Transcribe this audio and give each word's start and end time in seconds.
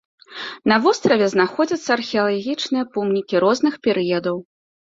На 0.71 0.75
востраве 0.85 1.27
знаходзяцца 1.33 1.89
археалагічныя 1.97 2.89
помнікі 2.99 3.35
розных 3.47 3.73
перыядаў. 3.89 4.37